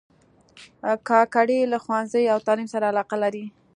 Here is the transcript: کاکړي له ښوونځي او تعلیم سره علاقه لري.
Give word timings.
کاکړي 1.07 1.57
له 1.71 1.77
ښوونځي 1.83 2.23
او 2.33 2.39
تعلیم 2.47 2.67
سره 2.73 2.89
علاقه 2.91 3.15
لري. 3.23 3.45